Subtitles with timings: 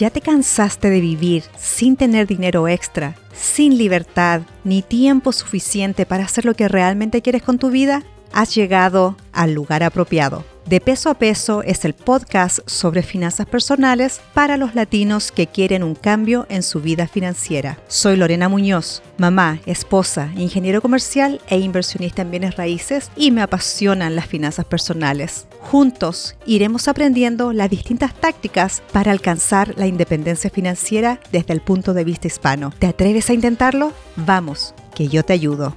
[0.00, 6.24] ¿Ya te cansaste de vivir sin tener dinero extra, sin libertad ni tiempo suficiente para
[6.24, 8.02] hacer lo que realmente quieres con tu vida?
[8.32, 10.42] Has llegado al lugar apropiado.
[10.70, 15.82] De Peso a Peso es el podcast sobre finanzas personales para los latinos que quieren
[15.82, 17.80] un cambio en su vida financiera.
[17.88, 24.14] Soy Lorena Muñoz, mamá, esposa, ingeniero comercial e inversionista en bienes raíces y me apasionan
[24.14, 25.48] las finanzas personales.
[25.60, 32.04] Juntos iremos aprendiendo las distintas tácticas para alcanzar la independencia financiera desde el punto de
[32.04, 32.72] vista hispano.
[32.78, 33.92] ¿Te atreves a intentarlo?
[34.14, 35.74] Vamos, que yo te ayudo.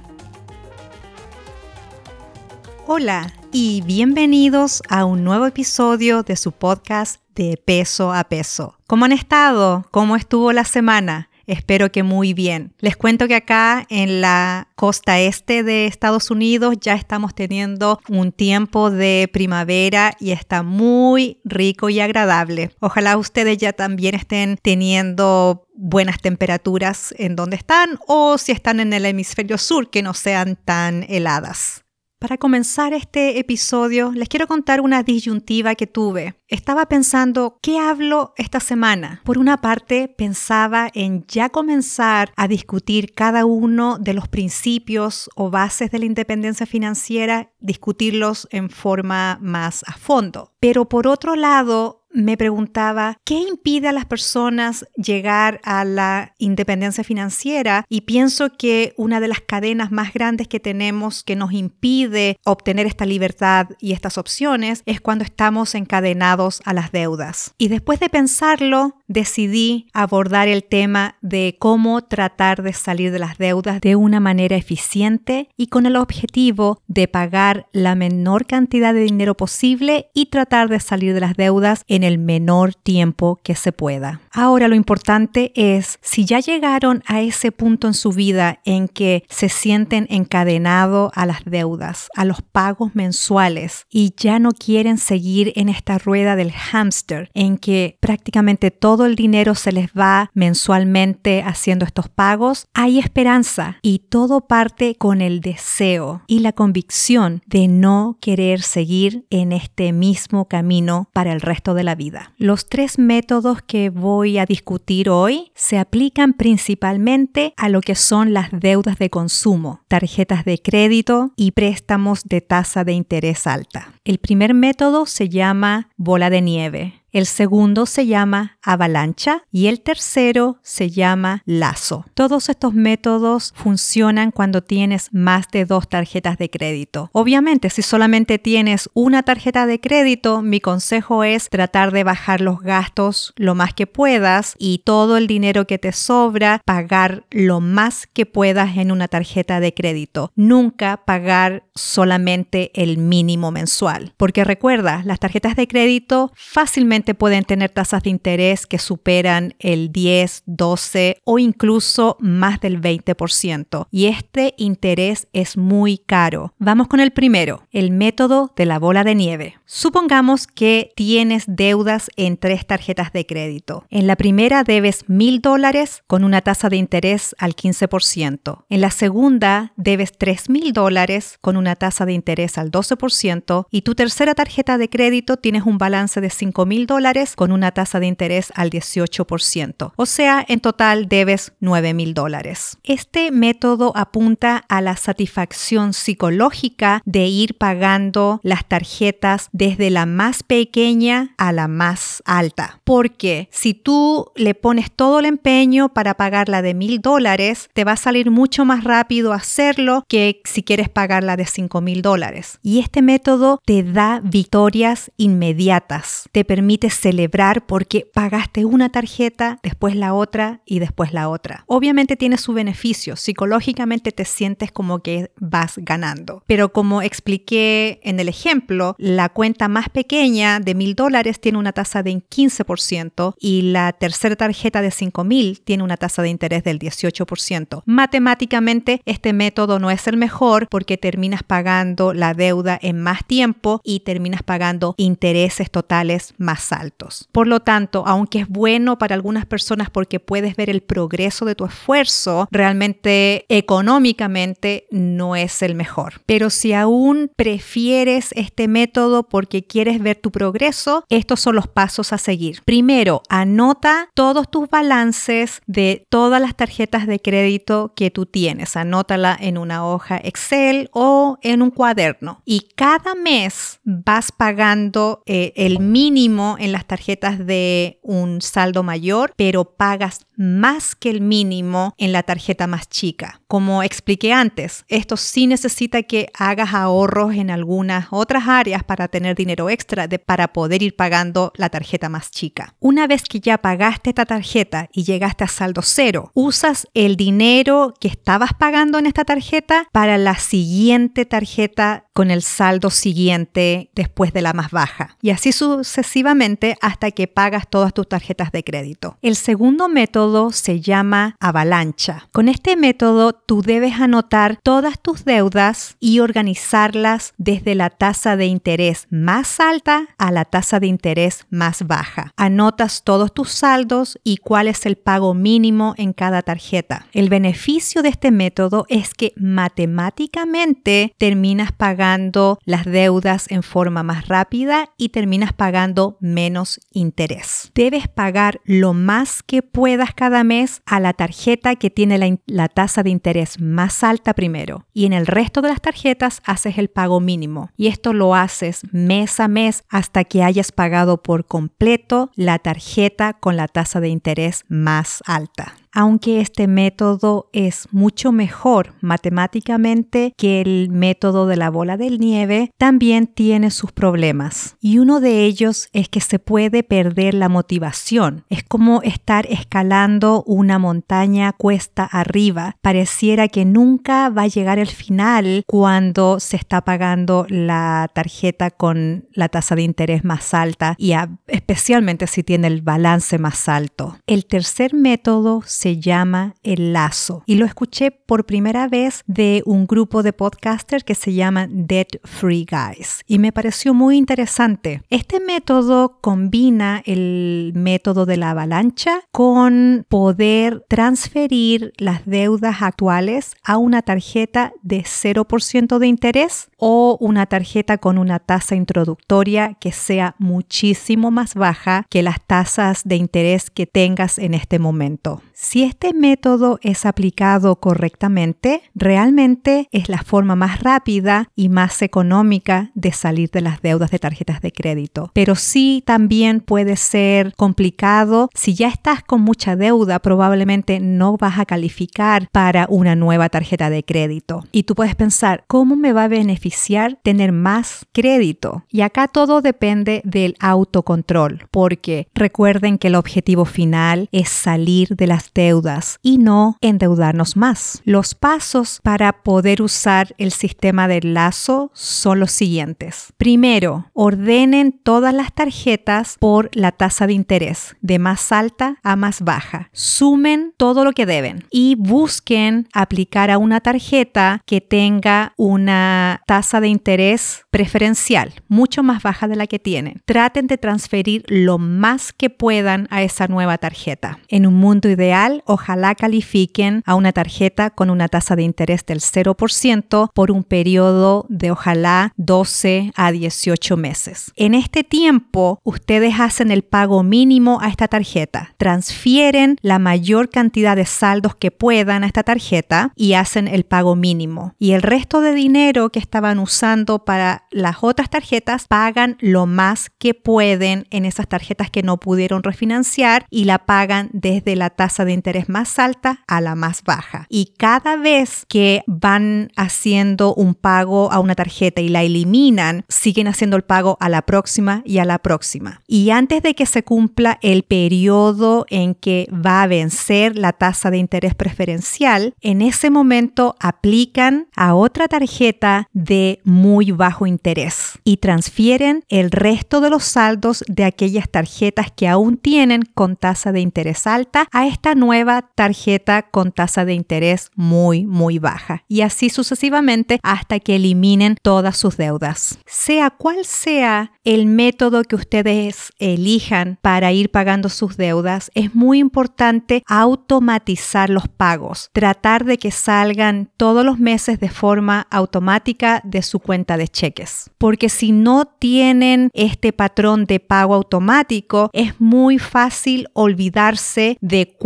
[2.86, 8.76] Hola y bienvenidos a un nuevo episodio de su podcast de peso a peso.
[8.88, 9.86] ¿Cómo han estado?
[9.92, 11.30] ¿Cómo estuvo la semana?
[11.46, 12.74] Espero que muy bien.
[12.80, 18.32] Les cuento que acá en la costa este de Estados Unidos ya estamos teniendo un
[18.32, 22.72] tiempo de primavera y está muy rico y agradable.
[22.80, 28.92] Ojalá ustedes ya también estén teniendo buenas temperaturas en donde están o si están en
[28.92, 31.83] el hemisferio sur que no sean tan heladas.
[32.24, 36.40] Para comenzar este episodio, les quiero contar una disyuntiva que tuve.
[36.48, 39.20] Estaba pensando, ¿qué hablo esta semana?
[39.24, 45.50] Por una parte, pensaba en ya comenzar a discutir cada uno de los principios o
[45.50, 50.54] bases de la independencia financiera, discutirlos en forma más a fondo.
[50.60, 57.02] Pero por otro lado, me preguntaba qué impide a las personas llegar a la independencia
[57.02, 62.38] financiera y pienso que una de las cadenas más grandes que tenemos que nos impide
[62.44, 67.52] obtener esta libertad y estas opciones es cuando estamos encadenados a las deudas.
[67.58, 73.38] Y después de pensarlo, decidí abordar el tema de cómo tratar de salir de las
[73.38, 79.00] deudas de una manera eficiente y con el objetivo de pagar la menor cantidad de
[79.00, 83.72] dinero posible y tratar de salir de las deudas en el menor tiempo que se
[83.72, 84.20] pueda.
[84.30, 89.24] Ahora lo importante es si ya llegaron a ese punto en su vida en que
[89.28, 95.52] se sienten encadenados a las deudas, a los pagos mensuales y ya no quieren seguir
[95.56, 101.42] en esta rueda del hámster en que prácticamente todo el dinero se les va mensualmente
[101.42, 107.68] haciendo estos pagos, hay esperanza y todo parte con el deseo y la convicción de
[107.68, 112.32] no querer seguir en este mismo camino para el resto de la vida.
[112.36, 118.32] Los tres métodos que voy a discutir hoy se aplican principalmente a lo que son
[118.32, 123.92] las deudas de consumo, tarjetas de crédito y préstamos de tasa de interés alta.
[124.04, 129.80] El primer método se llama bola de nieve el segundo se llama avalancha y el
[129.80, 132.04] tercero se llama lazo.
[132.14, 137.10] Todos estos métodos funcionan cuando tienes más de dos tarjetas de crédito.
[137.12, 142.60] Obviamente, si solamente tienes una tarjeta de crédito, mi consejo es tratar de bajar los
[142.60, 148.08] gastos lo más que puedas y todo el dinero que te sobra, pagar lo más
[148.12, 150.32] que puedas en una tarjeta de crédito.
[150.34, 154.14] Nunca pagar solamente el mínimo mensual.
[154.16, 159.92] Porque recuerda, las tarjetas de crédito fácilmente pueden tener tasas de interés que superan el
[159.92, 163.88] 10, 12 o incluso más del 20%.
[163.90, 166.54] Y este interés es muy caro.
[166.58, 169.56] Vamos con el primero, el método de la bola de nieve.
[169.66, 173.84] Supongamos que tienes deudas en tres tarjetas de crédito.
[173.90, 178.64] En la primera debes mil dólares con una tasa de interés al 15%.
[178.68, 183.66] En la segunda debes tres mil dólares con una tasa de interés al 12%.
[183.70, 187.72] Y tu tercera tarjeta de crédito tienes un balance de 5 mil dólares con una
[187.72, 189.92] tasa de interés al 18%.
[189.96, 192.78] O sea, en total debes 9 mil dólares.
[192.84, 200.44] Este método apunta a la satisfacción psicológica de ir pagando las tarjetas desde la más
[200.44, 202.80] pequeña a la más alta.
[202.84, 207.82] Porque si tú le pones todo el empeño para pagar la de mil dólares, te
[207.82, 212.02] va a salir mucho más rápido hacerlo que si quieres pagar la de 5 mil
[212.02, 212.60] dólares.
[212.62, 216.28] Y este método te da victorias inmediatas.
[216.30, 221.64] Te permite celebrar porque pagaste una tarjeta, después la otra y después la otra.
[221.66, 226.42] Obviamente tiene su beneficio, psicológicamente te sientes como que vas ganando.
[226.46, 231.72] Pero como expliqué en el ejemplo, la cuenta más pequeña de mil dólares tiene una
[231.72, 236.64] tasa de 15% y la tercera tarjeta de 5 mil tiene una tasa de interés
[236.64, 237.82] del 18%.
[237.86, 243.80] Matemáticamente este método no es el mejor porque terminas pagando la deuda en más tiempo
[243.84, 247.28] y terminas pagando intereses totales más altos.
[247.32, 251.54] Por lo tanto, aunque es bueno para algunas personas porque puedes ver el progreso de
[251.54, 256.22] tu esfuerzo, realmente económicamente no es el mejor.
[256.26, 262.12] Pero si aún prefieres este método porque quieres ver tu progreso, estos son los pasos
[262.12, 262.62] a seguir.
[262.64, 268.76] Primero, anota todos tus balances de todas las tarjetas de crédito que tú tienes.
[268.76, 272.42] Anótala en una hoja Excel o en un cuaderno.
[272.44, 279.32] Y cada mes vas pagando eh, el mínimo en las tarjetas de un saldo mayor,
[279.36, 283.40] pero pagas más que el mínimo en la tarjeta más chica.
[283.54, 289.36] Como expliqué antes, esto sí necesita que hagas ahorros en algunas otras áreas para tener
[289.36, 292.74] dinero extra de, para poder ir pagando la tarjeta más chica.
[292.80, 297.94] Una vez que ya pagaste esta tarjeta y llegaste a saldo cero, usas el dinero
[298.00, 304.32] que estabas pagando en esta tarjeta para la siguiente tarjeta con el saldo siguiente después
[304.32, 305.16] de la más baja.
[305.22, 309.16] Y así sucesivamente hasta que pagas todas tus tarjetas de crédito.
[309.22, 312.28] El segundo método se llama avalancha.
[312.32, 318.46] Con este método tú debes anotar todas tus deudas y organizarlas desde la tasa de
[318.46, 322.32] interés más alta a la tasa de interés más baja.
[322.36, 327.06] Anotas todos tus saldos y cuál es el pago mínimo en cada tarjeta.
[327.12, 334.28] El beneficio de este método es que matemáticamente terminas pagando las deudas en forma más
[334.28, 337.70] rápida y terminas pagando menos interés.
[337.74, 343.02] Debes pagar lo más que puedas cada mes a la tarjeta que tiene la, tasa
[343.02, 347.20] de interés más alta primero y en el resto de las tarjetas haces el pago
[347.20, 347.70] mínimo.
[347.76, 353.34] Y esto lo haces mes a mes hasta que hayas pagado por completo la tarjeta
[353.34, 360.60] con la tasa de interés más alta aunque este método es mucho mejor matemáticamente que
[360.60, 364.76] el método de la bola de nieve, también tiene sus problemas.
[364.80, 368.44] Y uno de ellos es que se puede perder la motivación.
[368.50, 372.76] Es como estar escalando una montaña cuesta arriba.
[372.82, 379.26] Pareciera que nunca va a llegar el final cuando se está pagando la tarjeta con
[379.32, 381.12] la tasa de interés más alta y
[381.46, 384.16] especialmente si tiene el balance más alto.
[384.26, 389.86] El tercer método se llama El Lazo y lo escuché por primera vez de un
[389.86, 395.02] grupo de podcasters que se llama Debt Free Guys y me pareció muy interesante.
[395.10, 403.76] Este método combina el método de la avalancha con poder transferir las deudas actuales a
[403.76, 410.34] una tarjeta de 0% de interés o una tarjeta con una tasa introductoria que sea
[410.38, 415.42] muchísimo más baja que las tasas de interés que tengas en este momento.
[415.64, 422.90] Si este método es aplicado correctamente, realmente es la forma más rápida y más económica
[422.94, 425.30] de salir de las deudas de tarjetas de crédito.
[425.32, 428.50] Pero sí también puede ser complicado.
[428.54, 433.88] Si ya estás con mucha deuda, probablemente no vas a calificar para una nueva tarjeta
[433.88, 434.64] de crédito.
[434.70, 438.84] Y tú puedes pensar, ¿cómo me va a beneficiar tener más crédito?
[438.90, 445.26] Y acá todo depende del autocontrol, porque recuerden que el objetivo final es salir de
[445.26, 448.02] las deudas y no endeudarnos más.
[448.04, 453.32] Los pasos para poder usar el sistema de lazo son los siguientes.
[453.36, 459.42] Primero, ordenen todas las tarjetas por la tasa de interés, de más alta a más
[459.42, 459.88] baja.
[459.92, 466.80] Sumen todo lo que deben y busquen aplicar a una tarjeta que tenga una tasa
[466.80, 470.22] de interés preferencial, mucho más baja de la que tienen.
[470.24, 474.38] Traten de transferir lo más que puedan a esa nueva tarjeta.
[474.48, 475.33] En un mundo ideal,
[475.64, 481.46] ojalá califiquen a una tarjeta con una tasa de interés del 0% por un periodo
[481.48, 484.52] de ojalá 12 a 18 meses.
[484.56, 490.96] En este tiempo, ustedes hacen el pago mínimo a esta tarjeta, transfieren la mayor cantidad
[490.96, 494.74] de saldos que puedan a esta tarjeta y hacen el pago mínimo.
[494.78, 500.10] Y el resto de dinero que estaban usando para las otras tarjetas pagan lo más
[500.18, 505.23] que pueden en esas tarjetas que no pudieron refinanciar y la pagan desde la tasa
[505.24, 507.46] de interés más alta a la más baja.
[507.48, 513.48] Y cada vez que van haciendo un pago a una tarjeta y la eliminan, siguen
[513.48, 516.02] haciendo el pago a la próxima y a la próxima.
[516.06, 521.10] Y antes de que se cumpla el periodo en que va a vencer la tasa
[521.10, 528.38] de interés preferencial, en ese momento aplican a otra tarjeta de muy bajo interés y
[528.38, 533.80] transfieren el resto de los saldos de aquellas tarjetas que aún tienen con tasa de
[533.80, 539.04] interés alta a esta nueva tarjeta con tasa de interés muy, muy baja.
[539.08, 542.78] Y así sucesivamente hasta que eliminen todas sus deudas.
[542.86, 549.18] Sea cual sea el método que ustedes elijan para ir pagando sus deudas, es muy
[549.18, 552.10] importante automatizar los pagos.
[552.12, 557.70] Tratar de que salgan todos los meses de forma automática de su cuenta de cheques.
[557.78, 564.76] Porque si no tienen este patrón de pago automático, es muy fácil olvidarse de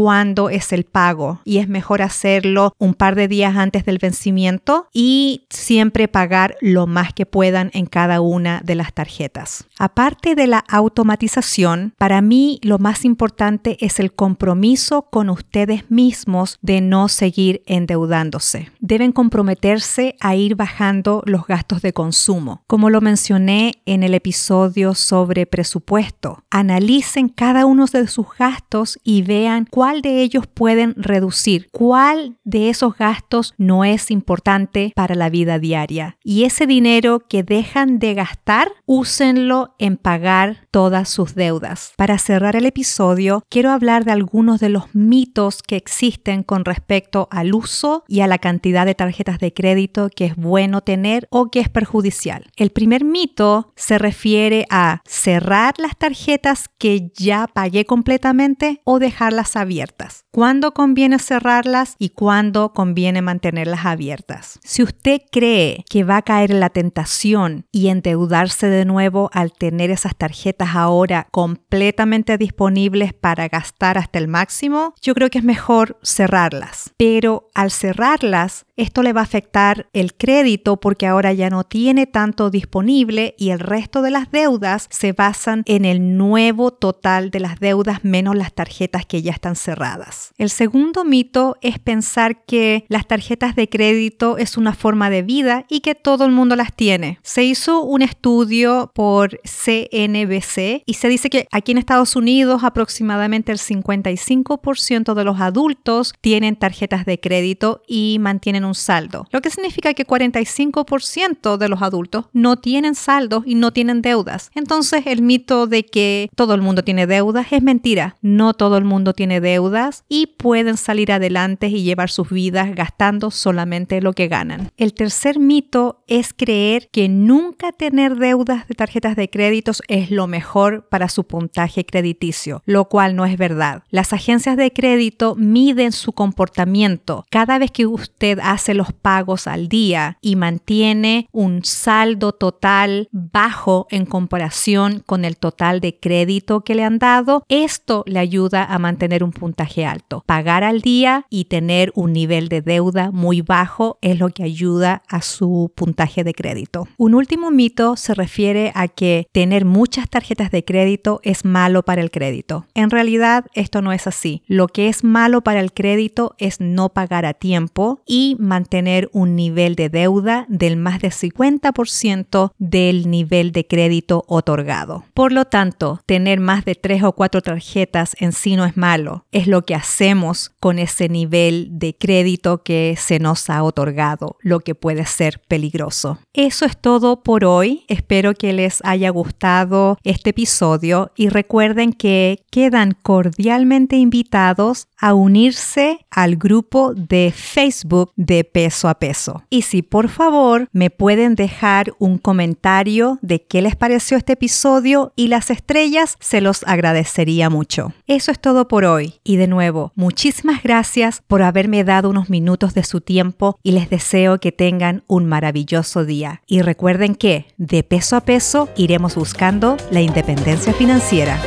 [0.51, 5.47] es el pago y es mejor hacerlo un par de días antes del vencimiento y
[5.49, 9.67] siempre pagar lo más que puedan en cada una de las tarjetas.
[9.79, 16.59] Aparte de la automatización, para mí lo más importante es el compromiso con ustedes mismos
[16.63, 18.71] de no seguir endeudándose.
[18.81, 22.63] Deben comprometerse a ir bajando los gastos de consumo.
[22.67, 29.23] Como lo mencioné en el episodio sobre presupuesto, analicen cada uno de sus gastos y
[29.23, 35.31] vean cuál de ellos pueden reducir, cuál de esos gastos no es importante para la
[35.31, 36.17] vida diaria.
[36.23, 41.93] Y ese dinero que dejan de gastar, úsenlo en pagar todas sus deudas.
[41.97, 47.29] Para cerrar el episodio, quiero hablar de algunos de los mitos que existen con respecto
[47.31, 51.51] al uso y a la cantidad de tarjetas de crédito que es bueno tener o
[51.51, 52.47] que es perjudicial.
[52.57, 59.57] El primer mito se refiere a cerrar las tarjetas que ya pagué completamente o dejarlas
[59.57, 59.98] abiertas.
[60.31, 64.61] ¿Cuándo conviene cerrarlas y cuándo conviene mantenerlas abiertas?
[64.63, 69.53] Si usted cree que va a caer en la tentación y endeudarse de nuevo al
[69.53, 75.45] tener esas tarjetas ahora completamente disponibles para gastar hasta el máximo, yo creo que es
[75.45, 76.93] mejor cerrarlas.
[76.97, 82.07] Pero al cerrarlas, esto le va a afectar el crédito porque ahora ya no tiene
[82.07, 87.41] tanto disponible y el resto de las deudas se basan en el nuevo total de
[87.41, 90.33] las deudas menos las tarjetas que ya están cerradas.
[90.39, 95.65] El segundo mito es pensar que las tarjetas de crédito es una forma de vida
[95.69, 97.19] y que todo el mundo las tiene.
[97.23, 103.51] Se hizo un estudio por CNBC y se dice que aquí en Estados Unidos aproximadamente
[103.51, 109.51] el 55% de los adultos tienen tarjetas de crédito y mantienen un saldo, lo que
[109.51, 114.51] significa que 45% de los adultos no tienen saldos y no tienen deudas.
[114.55, 118.17] Entonces el mito de que todo el mundo tiene deudas es mentira.
[118.23, 123.31] No todo el mundo tiene deudas y pueden salir adelante y llevar sus vidas gastando
[123.31, 124.71] solamente lo que ganan.
[124.77, 130.27] El tercer mito es creer que nunca tener deudas de tarjetas de créditos es lo
[130.27, 133.83] mejor para su puntaje crediticio, lo cual no es verdad.
[133.91, 137.25] Las agencias de crédito miden su comportamiento.
[137.31, 143.09] Cada vez que usted hace hace los pagos al día y mantiene un saldo total
[143.13, 148.65] bajo en comparación con el total de crédito que le han dado, esto le ayuda
[148.65, 150.25] a mantener un puntaje alto.
[150.27, 155.03] Pagar al día y tener un nivel de deuda muy bajo es lo que ayuda
[155.07, 156.89] a su puntaje de crédito.
[156.97, 162.03] Un último mito se refiere a que tener muchas tarjetas de crédito es malo para
[162.03, 162.67] el crédito.
[162.75, 164.43] En realidad esto no es así.
[164.49, 169.37] Lo que es malo para el crédito es no pagar a tiempo y mantener un
[169.37, 175.05] nivel de deuda del más del 50% del nivel de crédito otorgado.
[175.15, 179.27] Por lo tanto, tener más de tres o cuatro tarjetas en sí no es malo,
[179.31, 184.61] es lo que hacemos con ese nivel de crédito que se nos ha otorgado, lo
[184.61, 186.19] que puede ser peligroso.
[186.33, 192.45] Eso es todo por hoy, espero que les haya gustado este episodio y recuerden que
[192.51, 199.43] quedan cordialmente invitados a unirse al grupo de Facebook de peso a peso.
[199.51, 205.13] Y si por favor me pueden dejar un comentario de qué les pareció este episodio
[205.17, 207.93] y las estrellas, se los agradecería mucho.
[208.07, 209.15] Eso es todo por hoy.
[209.25, 213.91] Y de nuevo, muchísimas gracias por haberme dado unos minutos de su tiempo y les
[213.91, 216.43] deseo que tengan un maravilloso día.
[216.47, 221.39] Y recuerden que de peso a peso iremos buscando la independencia financiera.